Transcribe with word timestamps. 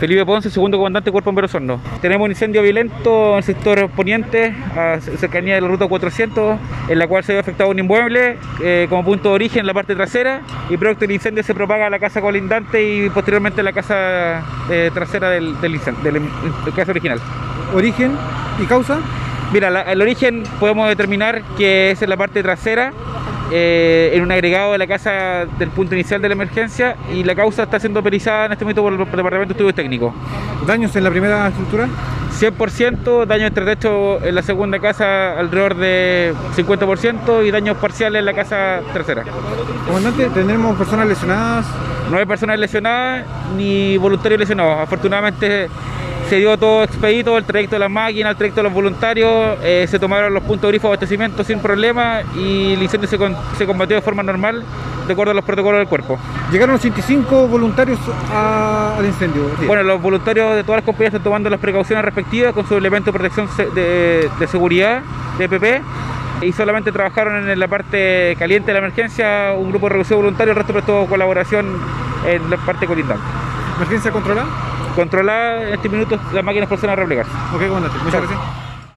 Felipe 0.00 0.24
Ponce, 0.24 0.48
segundo 0.48 0.78
comandante 0.78 1.04
del 1.06 1.12
Cuerpo 1.12 1.28
Bombero 1.28 1.44
Osorno. 1.44 1.78
Tenemos 2.00 2.24
un 2.24 2.30
incendio 2.30 2.62
violento 2.62 3.32
en 3.32 3.36
el 3.36 3.42
sector 3.44 3.90
poniente, 3.90 4.54
a 4.74 4.98
cercanía 4.98 5.56
de 5.56 5.60
la 5.60 5.68
ruta 5.68 5.86
400, 5.86 6.58
en 6.88 6.98
la 6.98 7.06
cual 7.06 7.22
se 7.22 7.34
ve 7.34 7.38
afectado 7.38 7.68
un 7.68 7.78
inmueble 7.78 8.38
eh, 8.64 8.86
como 8.88 9.04
punto 9.04 9.28
de 9.28 9.34
origen 9.34 9.60
en 9.60 9.66
la 9.66 9.74
parte 9.74 9.94
trasera 9.94 10.40
y 10.70 10.78
producto 10.78 11.00
del 11.02 11.10
incendio 11.12 11.42
se 11.42 11.54
propaga 11.54 11.86
a 11.88 11.90
la 11.90 11.98
casa 11.98 12.22
colindante 12.22 12.82
y 12.82 13.10
posteriormente 13.10 13.60
a 13.60 13.64
la 13.64 13.72
casa 13.74 14.42
eh, 14.70 14.90
trasera 14.94 15.28
del, 15.28 15.60
del, 15.60 15.74
incen- 15.78 16.00
del- 16.02 16.14
del 16.64 16.74
caso 16.74 16.92
original. 16.92 17.20
¿Origen 17.74 18.12
y 18.58 18.64
causa? 18.64 19.00
Mira, 19.52 19.68
la- 19.68 19.82
el 19.82 20.00
origen 20.00 20.44
podemos 20.58 20.88
determinar 20.88 21.42
que 21.58 21.90
es 21.90 22.00
en 22.00 22.08
la 22.08 22.16
parte 22.16 22.42
trasera, 22.42 22.94
eh, 23.52 24.10
en 24.14 24.22
un 24.22 24.30
agregado 24.30 24.72
de 24.72 24.78
la 24.78 24.86
casa 24.86 25.46
del 25.58 25.70
punto 25.70 25.94
inicial 25.94 26.22
de 26.22 26.28
la 26.28 26.34
emergencia 26.34 26.96
y 27.12 27.24
la 27.24 27.34
causa 27.34 27.64
está 27.64 27.80
siendo 27.80 28.02
perizada 28.02 28.46
en 28.46 28.52
este 28.52 28.64
momento 28.64 28.82
por 28.82 28.92
el 28.92 28.98
Departamento 28.98 29.46
de 29.46 29.52
Estudios 29.52 29.74
Técnicos. 29.74 30.14
¿Daños 30.66 30.94
en 30.96 31.04
la 31.04 31.10
primera 31.10 31.48
estructura? 31.48 31.88
100%, 32.38 33.26
daños 33.26 33.48
entre 33.48 33.64
techo 33.64 34.22
en 34.24 34.34
la 34.34 34.42
segunda 34.42 34.78
casa 34.78 35.38
alrededor 35.38 35.76
de 35.76 36.32
50% 36.56 37.46
y 37.46 37.50
daños 37.50 37.76
parciales 37.76 38.20
en 38.20 38.24
la 38.24 38.34
casa 38.34 38.80
tercera. 38.92 39.24
Comandante, 39.86 40.30
¿tendremos 40.30 40.76
personas 40.78 41.08
lesionadas? 41.08 41.66
No 42.10 42.18
hay 42.18 42.26
personas 42.26 42.58
lesionadas 42.58 43.26
ni 43.56 43.96
voluntarios 43.98 44.40
lesionados. 44.40 44.78
Afortunadamente 44.80 45.68
se 46.30 46.36
dio 46.36 46.56
todo 46.56 46.84
expedito, 46.84 47.36
el 47.36 47.44
trayecto 47.44 47.74
de 47.74 47.80
las 47.80 47.90
máquinas, 47.90 48.30
el 48.30 48.36
trayecto 48.36 48.60
de 48.60 48.62
los 48.64 48.72
voluntarios, 48.72 49.58
eh, 49.62 49.84
se 49.88 49.98
tomaron 49.98 50.32
los 50.32 50.44
puntos 50.44 50.68
grifos 50.70 50.84
de 50.84 50.92
abastecimiento 50.92 51.42
sin 51.42 51.58
problema 51.58 52.20
y 52.36 52.74
el 52.74 52.82
incendio 52.84 53.08
se, 53.08 53.18
con- 53.18 53.36
se 53.58 53.66
combatió 53.66 53.96
de 53.96 54.02
forma 54.02 54.22
normal 54.22 54.62
de 55.08 55.12
acuerdo 55.12 55.32
a 55.32 55.34
los 55.34 55.44
protocolos 55.44 55.78
del 55.80 55.88
cuerpo. 55.88 56.18
Llegaron 56.52 56.76
85 56.76 57.48
voluntarios 57.48 57.98
a- 58.32 58.94
al 58.96 59.04
incendio. 59.06 59.42
Sí. 59.58 59.66
Bueno, 59.66 59.82
los 59.82 60.00
voluntarios 60.00 60.54
de 60.54 60.62
todas 60.62 60.78
las 60.78 60.84
compañías 60.84 61.08
están 61.14 61.24
tomando 61.24 61.50
las 61.50 61.58
precauciones 61.58 62.04
respectivas 62.04 62.52
con 62.54 62.64
su 62.64 62.76
elemento 62.76 63.10
de 63.10 63.18
protección 63.18 63.48
de, 63.74 64.30
de 64.38 64.46
seguridad, 64.46 65.02
de 65.36 65.44
EPP, 65.46 65.82
y 66.42 66.52
solamente 66.52 66.92
trabajaron 66.92 67.50
en 67.50 67.58
la 67.58 67.66
parte 67.66 68.36
caliente 68.38 68.68
de 68.68 68.72
la 68.74 68.78
emergencia 68.86 69.52
un 69.58 69.68
grupo 69.70 69.88
reducido 69.88 70.18
de 70.18 70.22
voluntarios, 70.22 70.54
el 70.56 70.58
resto 70.58 70.72
prestó 70.74 71.06
colaboración 71.06 71.66
en 72.24 72.48
la 72.48 72.56
parte 72.58 72.86
colindante. 72.86 73.24
¿Emergencia 73.76 74.12
controlada? 74.12 74.46
Controlada 74.94 75.68
en 75.68 75.74
este 75.74 75.88
minuto 75.88 76.18
las 76.32 76.44
máquinas 76.44 76.68
proceden 76.68 76.90
a 76.90 76.96
replegarse. 76.96 77.32
Ok, 77.54 77.66
comandante. 77.68 77.98
Muchas 77.98 78.12
Chao. 78.12 78.20
gracias. 78.22 78.59